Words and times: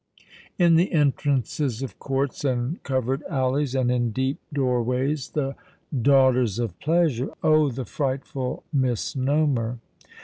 In 0.57 0.77
the 0.77 0.91
entrances 0.93 1.83
of 1.83 1.99
courts 1.99 2.43
and 2.43 2.81
covered 2.81 3.21
alleys 3.29 3.75
and 3.75 3.91
in 3.91 4.09
deep 4.09 4.39
doorways 4.51 5.29
the 5.29 5.55
"daughters 5.95 6.57
of 6.57 6.79
pleasure" 6.79 7.29
(oh! 7.43 7.69
the 7.69 7.85
frightful 7.85 8.63
misnomer!) 8.73 9.77